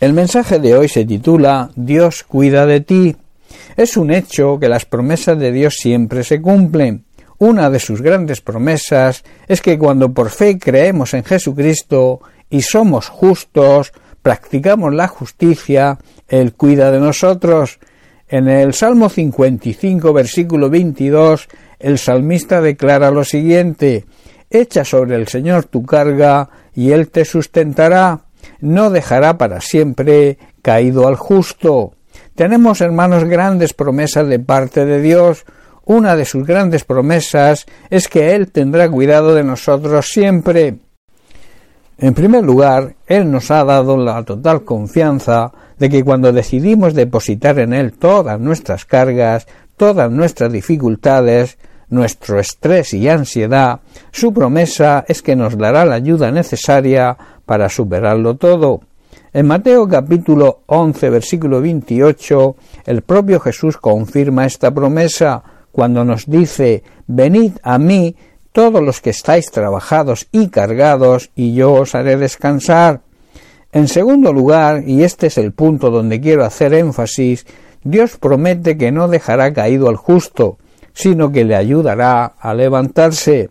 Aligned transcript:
El 0.00 0.12
mensaje 0.12 0.58
de 0.58 0.76
hoy 0.76 0.88
se 0.88 1.04
titula 1.04 1.70
Dios 1.76 2.24
cuida 2.24 2.66
de 2.66 2.80
ti. 2.80 3.16
Es 3.76 3.96
un 3.96 4.10
hecho 4.10 4.58
que 4.58 4.68
las 4.68 4.84
promesas 4.84 5.38
de 5.38 5.52
Dios 5.52 5.76
siempre 5.76 6.24
se 6.24 6.42
cumplen. 6.42 7.04
Una 7.38 7.70
de 7.70 7.78
sus 7.78 8.02
grandes 8.02 8.40
promesas 8.40 9.24
es 9.46 9.60
que 9.60 9.78
cuando 9.78 10.12
por 10.12 10.30
fe 10.30 10.58
creemos 10.58 11.14
en 11.14 11.24
Jesucristo 11.24 12.20
y 12.50 12.62
somos 12.62 13.08
justos, 13.08 13.92
practicamos 14.20 14.92
la 14.92 15.08
justicia, 15.08 15.98
Él 16.28 16.54
cuida 16.54 16.90
de 16.90 17.00
nosotros. 17.00 17.78
En 18.28 18.48
el 18.48 18.74
Salmo 18.74 19.08
55, 19.08 20.12
versículo 20.12 20.70
22, 20.70 21.48
el 21.78 21.98
salmista 21.98 22.60
declara 22.60 23.10
lo 23.10 23.24
siguiente 23.24 24.06
Echa 24.50 24.84
sobre 24.84 25.16
el 25.16 25.26
Señor 25.28 25.64
tu 25.64 25.84
carga 25.84 26.48
y 26.74 26.92
Él 26.92 27.08
te 27.08 27.24
sustentará 27.24 28.23
no 28.64 28.88
dejará 28.88 29.36
para 29.36 29.60
siempre 29.60 30.38
caído 30.62 31.06
al 31.06 31.16
justo. 31.16 31.92
Tenemos, 32.34 32.80
hermanos, 32.80 33.24
grandes 33.24 33.74
promesas 33.74 34.26
de 34.26 34.38
parte 34.38 34.86
de 34.86 35.02
Dios. 35.02 35.44
Una 35.84 36.16
de 36.16 36.24
sus 36.24 36.46
grandes 36.46 36.82
promesas 36.84 37.66
es 37.90 38.08
que 38.08 38.34
Él 38.34 38.50
tendrá 38.50 38.88
cuidado 38.88 39.34
de 39.34 39.44
nosotros 39.44 40.08
siempre. 40.08 40.78
En 41.98 42.14
primer 42.14 42.42
lugar, 42.42 42.96
Él 43.06 43.30
nos 43.30 43.50
ha 43.50 43.64
dado 43.64 43.98
la 43.98 44.22
total 44.24 44.64
confianza 44.64 45.52
de 45.78 45.90
que 45.90 46.02
cuando 46.02 46.32
decidimos 46.32 46.94
depositar 46.94 47.58
en 47.58 47.74
Él 47.74 47.92
todas 47.92 48.40
nuestras 48.40 48.86
cargas, 48.86 49.46
todas 49.76 50.10
nuestras 50.10 50.50
dificultades, 50.50 51.58
nuestro 51.90 52.40
estrés 52.40 52.94
y 52.94 53.10
ansiedad, 53.10 53.80
su 54.10 54.32
promesa 54.32 55.04
es 55.06 55.20
que 55.20 55.36
nos 55.36 55.58
dará 55.58 55.84
la 55.84 55.96
ayuda 55.96 56.30
necesaria 56.30 57.16
para 57.46 57.68
superarlo 57.68 58.36
todo. 58.36 58.80
En 59.32 59.46
Mateo 59.46 59.88
capítulo 59.88 60.60
11 60.66 61.10
versículo 61.10 61.60
28 61.60 62.56
el 62.86 63.02
propio 63.02 63.40
Jesús 63.40 63.76
confirma 63.76 64.46
esta 64.46 64.72
promesa 64.72 65.42
cuando 65.72 66.04
nos 66.04 66.26
dice 66.26 66.82
Venid 67.06 67.52
a 67.62 67.78
mí 67.78 68.14
todos 68.52 68.82
los 68.82 69.00
que 69.00 69.10
estáis 69.10 69.50
trabajados 69.50 70.28
y 70.30 70.48
cargados 70.48 71.30
y 71.34 71.54
yo 71.54 71.72
os 71.72 71.94
haré 71.96 72.16
descansar. 72.16 73.00
En 73.72 73.88
segundo 73.88 74.32
lugar, 74.32 74.84
y 74.86 75.02
este 75.02 75.26
es 75.26 75.38
el 75.38 75.52
punto 75.52 75.90
donde 75.90 76.20
quiero 76.20 76.44
hacer 76.44 76.72
énfasis, 76.72 77.44
Dios 77.82 78.16
promete 78.16 78.78
que 78.78 78.92
no 78.92 79.08
dejará 79.08 79.52
caído 79.52 79.88
al 79.88 79.96
justo, 79.96 80.58
sino 80.92 81.32
que 81.32 81.44
le 81.44 81.56
ayudará 81.56 82.26
a 82.38 82.54
levantarse. 82.54 83.50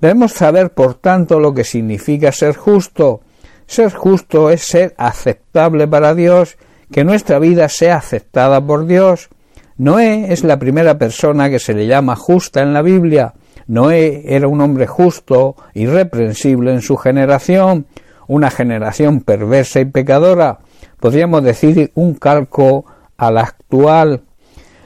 Debemos 0.00 0.32
saber, 0.32 0.70
por 0.70 0.94
tanto, 0.94 1.38
lo 1.38 1.52
que 1.52 1.64
significa 1.64 2.32
ser 2.32 2.56
justo. 2.56 3.20
Ser 3.68 3.92
justo 3.92 4.48
es 4.48 4.62
ser 4.62 4.94
aceptable 4.96 5.86
para 5.86 6.14
Dios, 6.14 6.56
que 6.90 7.04
nuestra 7.04 7.38
vida 7.38 7.68
sea 7.68 7.96
aceptada 7.96 8.60
por 8.60 8.86
Dios. 8.86 9.28
Noé 9.76 10.32
es 10.32 10.42
la 10.42 10.58
primera 10.58 10.96
persona 10.98 11.50
que 11.50 11.58
se 11.58 11.74
le 11.74 11.86
llama 11.86 12.16
justa 12.16 12.62
en 12.62 12.72
la 12.72 12.80
Biblia. 12.80 13.34
Noé 13.66 14.22
era 14.24 14.48
un 14.48 14.62
hombre 14.62 14.86
justo, 14.86 15.54
irreprensible 15.74 16.72
en 16.72 16.80
su 16.80 16.96
generación, 16.96 17.86
una 18.26 18.50
generación 18.50 19.20
perversa 19.20 19.80
y 19.80 19.84
pecadora, 19.84 20.60
podríamos 20.98 21.44
decir 21.44 21.92
un 21.94 22.14
calco 22.14 22.86
a 23.18 23.30
la 23.30 23.42
actual. 23.42 24.22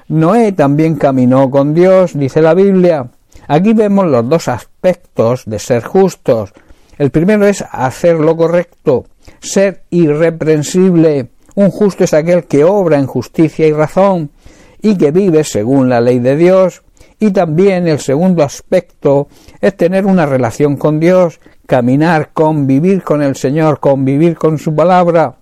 Noé 0.08 0.50
también 0.50 0.96
caminó 0.96 1.50
con 1.50 1.72
Dios, 1.72 2.18
dice 2.18 2.42
la 2.42 2.54
Biblia. 2.54 3.06
Aquí 3.46 3.74
vemos 3.74 4.06
los 4.06 4.28
dos 4.28 4.48
aspectos 4.48 5.44
de 5.46 5.60
ser 5.60 5.84
justos. 5.84 6.52
El 7.02 7.10
primero 7.10 7.48
es 7.48 7.64
hacer 7.68 8.14
lo 8.14 8.36
correcto, 8.36 9.06
ser 9.40 9.82
irreprensible. 9.90 11.30
Un 11.56 11.72
justo 11.72 12.04
es 12.04 12.14
aquel 12.14 12.44
que 12.44 12.62
obra 12.62 12.96
en 12.96 13.08
justicia 13.08 13.66
y 13.66 13.72
razón 13.72 14.30
y 14.80 14.96
que 14.96 15.10
vive 15.10 15.42
según 15.42 15.88
la 15.88 16.00
ley 16.00 16.20
de 16.20 16.36
Dios. 16.36 16.82
Y 17.18 17.32
también 17.32 17.88
el 17.88 17.98
segundo 17.98 18.44
aspecto 18.44 19.26
es 19.60 19.76
tener 19.76 20.06
una 20.06 20.26
relación 20.26 20.76
con 20.76 21.00
Dios, 21.00 21.40
caminar, 21.66 22.30
convivir 22.32 23.02
con 23.02 23.20
el 23.20 23.34
Señor, 23.34 23.80
convivir 23.80 24.36
con 24.36 24.58
su 24.58 24.72
palabra. 24.72 25.38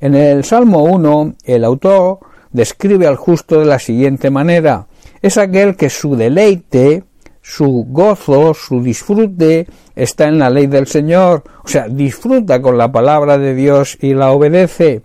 En 0.00 0.14
el 0.14 0.42
Salmo 0.42 0.84
1, 0.84 1.34
el 1.44 1.64
autor 1.66 2.20
describe 2.50 3.06
al 3.06 3.16
justo 3.16 3.60
de 3.60 3.66
la 3.66 3.78
siguiente 3.78 4.30
manera. 4.30 4.86
Es 5.20 5.36
aquel 5.36 5.76
que 5.76 5.90
su 5.90 6.16
deleite 6.16 7.04
su 7.44 7.84
gozo, 7.86 8.54
su 8.54 8.82
disfrute 8.82 9.66
está 9.94 10.28
en 10.28 10.38
la 10.38 10.48
ley 10.48 10.66
del 10.66 10.86
Señor, 10.86 11.42
o 11.62 11.68
sea, 11.68 11.88
disfruta 11.88 12.62
con 12.62 12.78
la 12.78 12.90
palabra 12.90 13.36
de 13.36 13.54
Dios 13.54 13.98
y 14.00 14.14
la 14.14 14.32
obedece. 14.32 15.02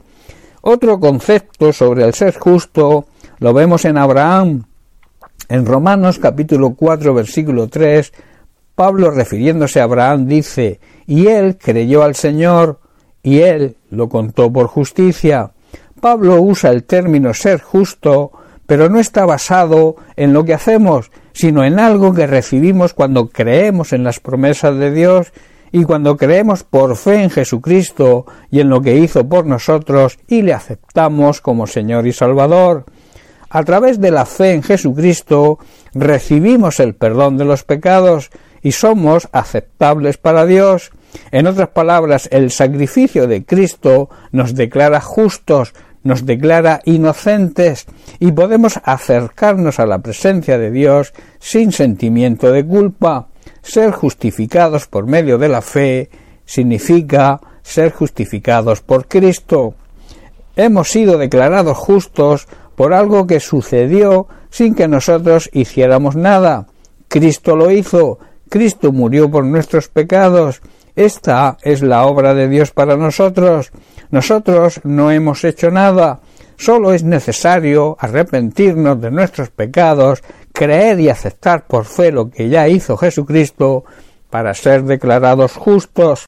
Otro 0.61 1.01
concepto 1.01 1.73
sobre 1.73 2.05
el 2.05 2.13
ser 2.13 2.39
justo 2.39 3.07
lo 3.39 3.53
vemos 3.53 3.83
en 3.83 3.97
Abraham. 3.97 4.63
En 5.49 5.65
Romanos 5.65 6.17
capítulo 6.17 6.75
4 6.75 7.13
versículo 7.13 7.67
3, 7.67 8.13
Pablo 8.73 9.11
refiriéndose 9.11 9.81
a 9.81 9.83
Abraham 9.83 10.25
dice, 10.25 10.79
y 11.07 11.27
él 11.27 11.57
creyó 11.57 12.03
al 12.03 12.15
Señor, 12.15 12.79
y 13.21 13.39
él 13.39 13.75
lo 13.89 14.07
contó 14.07 14.51
por 14.51 14.67
justicia. 14.67 15.51
Pablo 15.99 16.41
usa 16.41 16.69
el 16.71 16.85
término 16.85 17.33
ser 17.33 17.59
justo, 17.59 18.31
pero 18.65 18.89
no 18.89 18.97
está 18.97 19.25
basado 19.25 19.97
en 20.15 20.31
lo 20.31 20.45
que 20.45 20.53
hacemos, 20.53 21.11
sino 21.33 21.63
en 21.63 21.79
algo 21.79 22.13
que 22.13 22.27
recibimos 22.27 22.93
cuando 22.93 23.29
creemos 23.29 23.93
en 23.93 24.03
las 24.03 24.19
promesas 24.19 24.77
de 24.77 24.91
Dios 24.91 25.31
y 25.71 25.83
cuando 25.83 26.17
creemos 26.17 26.63
por 26.63 26.95
fe 26.95 27.23
en 27.23 27.29
Jesucristo 27.29 28.25
y 28.49 28.59
en 28.59 28.69
lo 28.69 28.81
que 28.81 28.97
hizo 28.97 29.27
por 29.27 29.45
nosotros 29.45 30.17
y 30.27 30.41
le 30.41 30.53
aceptamos 30.53 31.41
como 31.41 31.67
Señor 31.67 32.07
y 32.07 32.13
Salvador. 32.13 32.85
A 33.49 33.63
través 33.63 33.99
de 33.99 34.11
la 34.11 34.25
fe 34.25 34.53
en 34.53 34.63
Jesucristo 34.63 35.59
recibimos 35.93 36.79
el 36.79 36.95
perdón 36.95 37.37
de 37.37 37.45
los 37.45 37.63
pecados 37.63 38.29
y 38.61 38.73
somos 38.73 39.27
aceptables 39.31 40.17
para 40.17 40.45
Dios. 40.45 40.91
En 41.31 41.47
otras 41.47 41.69
palabras, 41.69 42.29
el 42.31 42.51
sacrificio 42.51 43.25
de 43.27 43.43
Cristo 43.43 44.09
nos 44.31 44.53
declara 44.53 45.01
justos, 45.01 45.73
nos 46.03 46.25
declara 46.25 46.81
inocentes 46.85 47.85
y 48.19 48.31
podemos 48.31 48.79
acercarnos 48.83 49.79
a 49.79 49.85
la 49.85 49.99
presencia 49.99 50.57
de 50.57 50.71
Dios 50.71 51.13
sin 51.39 51.71
sentimiento 51.71 52.51
de 52.51 52.65
culpa. 52.65 53.27
Ser 53.61 53.91
justificados 53.91 54.87
por 54.87 55.05
medio 55.05 55.37
de 55.37 55.49
la 55.49 55.61
fe 55.61 56.09
significa 56.45 57.39
ser 57.61 57.91
justificados 57.91 58.81
por 58.81 59.07
Cristo. 59.07 59.75
Hemos 60.55 60.89
sido 60.89 61.17
declarados 61.17 61.77
justos 61.77 62.47
por 62.75 62.93
algo 62.93 63.27
que 63.27 63.39
sucedió 63.39 64.27
sin 64.49 64.73
que 64.75 64.87
nosotros 64.87 65.49
hiciéramos 65.53 66.15
nada. 66.15 66.67
Cristo 67.07 67.55
lo 67.55 67.71
hizo, 67.71 68.19
Cristo 68.49 68.91
murió 68.91 69.29
por 69.29 69.45
nuestros 69.45 69.87
pecados. 69.87 70.61
Esta 70.95 71.57
es 71.61 71.81
la 71.81 72.05
obra 72.05 72.33
de 72.33 72.47
Dios 72.47 72.71
para 72.71 72.97
nosotros. 72.97 73.71
Nosotros 74.11 74.81
no 74.83 75.11
hemos 75.11 75.43
hecho 75.43 75.71
nada, 75.71 76.19
solo 76.57 76.93
es 76.93 77.03
necesario 77.03 77.95
arrepentirnos 77.99 78.99
de 78.99 79.11
nuestros 79.11 79.49
pecados, 79.49 80.23
creer 80.51 80.99
y 80.99 81.09
aceptar 81.09 81.67
por 81.67 81.85
fe 81.85 82.11
lo 82.11 82.29
que 82.29 82.49
ya 82.49 82.67
hizo 82.67 82.97
Jesucristo 82.97 83.85
para 84.29 84.53
ser 84.53 84.83
declarados 84.83 85.53
justos. 85.53 86.25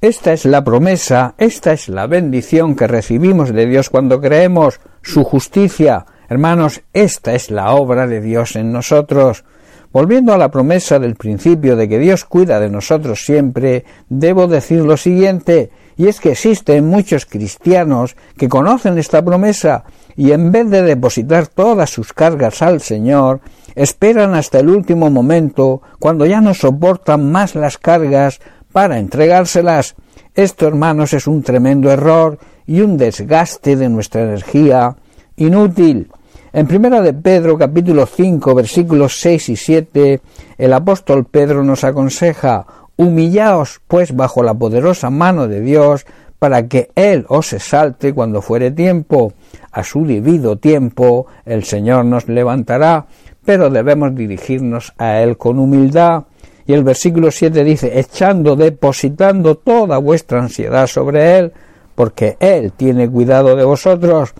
Esta 0.00 0.32
es 0.32 0.44
la 0.44 0.64
promesa, 0.64 1.34
esta 1.38 1.72
es 1.72 1.88
la 1.88 2.06
bendición 2.06 2.74
que 2.74 2.88
recibimos 2.88 3.52
de 3.52 3.66
Dios 3.66 3.88
cuando 3.88 4.20
creemos 4.20 4.80
su 5.00 5.22
justicia. 5.22 6.06
Hermanos, 6.28 6.82
esta 6.92 7.34
es 7.34 7.50
la 7.50 7.72
obra 7.72 8.06
de 8.06 8.20
Dios 8.20 8.56
en 8.56 8.72
nosotros. 8.72 9.44
Volviendo 9.92 10.32
a 10.32 10.38
la 10.38 10.50
promesa 10.50 10.98
del 10.98 11.16
principio 11.16 11.76
de 11.76 11.88
que 11.88 11.98
Dios 11.98 12.24
cuida 12.24 12.58
de 12.60 12.70
nosotros 12.70 13.24
siempre, 13.24 13.84
debo 14.08 14.46
decir 14.46 14.80
lo 14.80 14.96
siguiente, 14.96 15.70
y 15.98 16.08
es 16.08 16.18
que 16.18 16.32
existen 16.32 16.86
muchos 16.86 17.26
cristianos 17.26 18.16
que 18.38 18.48
conocen 18.48 18.96
esta 18.96 19.22
promesa 19.22 19.84
y 20.16 20.32
en 20.32 20.50
vez 20.50 20.70
de 20.70 20.82
depositar 20.82 21.46
todas 21.46 21.90
sus 21.90 22.12
cargas 22.14 22.62
al 22.62 22.80
Señor, 22.80 23.40
esperan 23.74 24.34
hasta 24.34 24.60
el 24.60 24.70
último 24.70 25.10
momento, 25.10 25.82
cuando 25.98 26.24
ya 26.24 26.40
no 26.40 26.54
soportan 26.54 27.30
más 27.30 27.54
las 27.54 27.76
cargas, 27.76 28.40
para 28.72 28.98
entregárselas. 28.98 29.94
Esto, 30.34 30.66
hermanos, 30.66 31.12
es 31.12 31.26
un 31.26 31.42
tremendo 31.42 31.90
error 31.90 32.38
y 32.66 32.80
un 32.80 32.96
desgaste 32.96 33.76
de 33.76 33.88
nuestra 33.90 34.22
energía 34.22 34.96
inútil. 35.36 36.10
En 36.54 36.66
primera 36.66 37.00
de 37.00 37.14
Pedro 37.14 37.56
capítulo 37.56 38.04
5 38.04 38.54
versículos 38.54 39.18
6 39.20 39.48
y 39.48 39.56
7 39.56 40.20
el 40.58 40.72
apóstol 40.74 41.24
Pedro 41.24 41.64
nos 41.64 41.82
aconseja 41.82 42.66
Humillaos, 42.96 43.80
pues, 43.88 44.14
bajo 44.14 44.42
la 44.42 44.52
poderosa 44.52 45.08
mano 45.08 45.48
de 45.48 45.62
Dios, 45.62 46.04
para 46.38 46.68
que 46.68 46.90
Él 46.94 47.24
os 47.28 47.54
exalte 47.54 48.12
cuando 48.12 48.42
fuere 48.42 48.70
tiempo. 48.70 49.32
A 49.70 49.82
su 49.82 50.04
debido 50.04 50.56
tiempo 50.56 51.26
el 51.46 51.64
Señor 51.64 52.04
nos 52.04 52.28
levantará, 52.28 53.06
pero 53.46 53.70
debemos 53.70 54.14
dirigirnos 54.14 54.92
a 54.98 55.20
Él 55.20 55.38
con 55.38 55.58
humildad. 55.58 56.24
Y 56.66 56.74
el 56.74 56.84
versículo 56.84 57.30
7 57.30 57.64
dice, 57.64 57.98
echando, 57.98 58.56
depositando 58.56 59.54
toda 59.54 59.96
vuestra 59.96 60.42
ansiedad 60.42 60.86
sobre 60.86 61.38
Él, 61.38 61.52
porque 61.94 62.36
Él 62.40 62.72
tiene 62.76 63.08
cuidado 63.08 63.56
de 63.56 63.64
vosotros. 63.64 64.34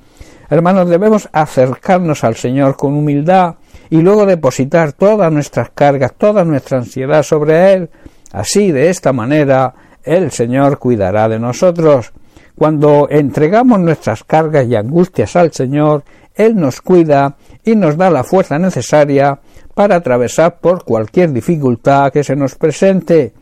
Hermanos, 0.52 0.86
debemos 0.86 1.30
acercarnos 1.32 2.24
al 2.24 2.36
Señor 2.36 2.76
con 2.76 2.92
humildad 2.92 3.54
y 3.88 4.02
luego 4.02 4.26
depositar 4.26 4.92
todas 4.92 5.32
nuestras 5.32 5.70
cargas, 5.70 6.12
toda 6.12 6.44
nuestra 6.44 6.76
ansiedad 6.76 7.22
sobre 7.22 7.72
Él. 7.72 7.88
Así, 8.32 8.70
de 8.70 8.90
esta 8.90 9.14
manera, 9.14 9.72
el 10.02 10.30
Señor 10.30 10.78
cuidará 10.78 11.26
de 11.30 11.38
nosotros. 11.38 12.12
Cuando 12.54 13.08
entregamos 13.08 13.80
nuestras 13.80 14.24
cargas 14.24 14.66
y 14.66 14.76
angustias 14.76 15.36
al 15.36 15.52
Señor, 15.52 16.04
Él 16.34 16.54
nos 16.54 16.82
cuida 16.82 17.34
y 17.64 17.74
nos 17.74 17.96
da 17.96 18.10
la 18.10 18.22
fuerza 18.22 18.58
necesaria 18.58 19.40
para 19.72 19.96
atravesar 19.96 20.60
por 20.60 20.84
cualquier 20.84 21.32
dificultad 21.32 22.12
que 22.12 22.22
se 22.22 22.36
nos 22.36 22.56
presente. 22.56 23.32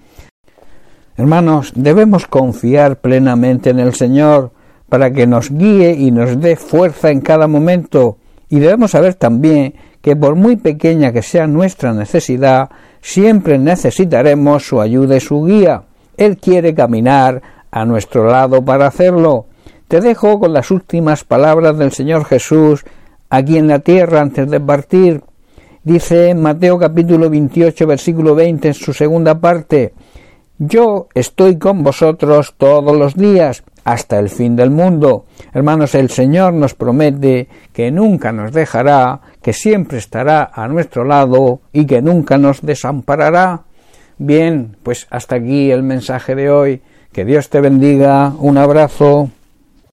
Hermanos, 1.17 1.73
debemos 1.75 2.29
confiar 2.29 3.01
plenamente 3.01 3.71
en 3.71 3.81
el 3.81 3.95
Señor 3.95 4.53
para 4.91 5.13
que 5.13 5.27
nos 5.27 5.51
guíe 5.51 5.93
y 5.93 6.11
nos 6.11 6.39
dé 6.41 6.57
fuerza 6.57 7.11
en 7.11 7.23
cada 7.23 7.47
momento, 7.47 8.19
y 8.51 8.59
debemos 8.59 8.91
saber 8.91 9.15
también 9.15 9.75
que 10.03 10.17
por 10.17 10.35
muy 10.35 10.57
pequeña 10.57 11.13
que 11.13 11.23
sea 11.23 11.47
nuestra 11.47 11.95
necesidad, 11.95 12.69
siempre 13.01 13.59
necesitaremos 13.59 14.67
su 14.67 14.81
ayuda 14.81 15.17
y 15.17 15.21
su 15.21 15.45
guía. 15.45 15.85
Él 16.17 16.37
quiere 16.37 16.75
caminar 16.75 17.41
a 17.71 17.85
nuestro 17.85 18.27
lado 18.27 18.65
para 18.65 18.89
hacerlo. 18.89 19.47
Te 19.89 20.01
dejo 20.01 20.41
con 20.41 20.53
las 20.53 20.71
últimas 20.71 21.25
palabras 21.25 21.79
del 21.79 21.93
Señor 21.93 22.25
Jesús 22.25 22.85
aquí 23.29 23.57
en 23.57 23.69
la 23.69 23.79
tierra 23.79 24.21
antes 24.21 24.51
de 24.51 24.61
partir. 24.61 25.23
Dice 25.85 26.35
Mateo 26.35 26.79
capítulo 26.79 27.31
28 27.31 27.87
versículo 27.87 28.35
20 28.35 28.69
en 28.69 28.75
su 28.75 28.93
segunda 28.93 29.41
parte, 29.41 29.95
Yo 30.59 31.09
estoy 31.15 31.57
con 31.59 31.83
vosotros 31.83 32.55
todos 32.59 32.97
los 32.97 33.15
días 33.15 33.63
hasta 33.85 34.19
el 34.19 34.29
fin 34.29 34.56
del 34.56 34.71
mundo. 34.71 35.27
Hermanos, 35.53 35.94
el 35.94 36.11
Señor 36.11 36.53
nos 36.53 36.75
promete 36.75 37.49
que 37.73 37.91
nunca 37.91 38.32
nos 38.32 38.53
dejará, 38.53 39.21
que 39.43 39.53
siempre 39.53 39.99
estará 39.99 40.50
a 40.53 40.69
nuestro 40.69 41.05
lado 41.05 41.61
y 41.73 41.87
que 41.87 42.03
nunca 42.03 42.38
nos 42.38 42.62
desamparará. 42.62 43.62
Bien, 44.19 44.77
pues 44.82 45.06
hasta 45.11 45.37
aquí 45.37 45.71
el 45.71 45.82
mensaje 45.82 46.35
de 46.35 46.50
hoy. 46.50 46.82
Que 47.12 47.25
Dios 47.25 47.49
te 47.49 47.61
bendiga. 47.61 48.32
Un 48.38 48.59
abrazo. 48.59 49.31